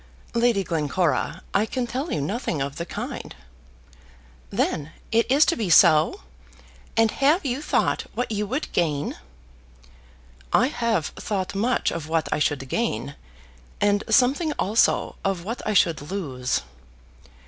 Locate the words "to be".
5.45-5.69